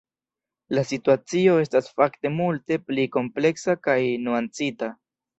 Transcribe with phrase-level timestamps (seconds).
[0.75, 4.91] La situacio estas fakte multe pli kompleksa kaj nuancita.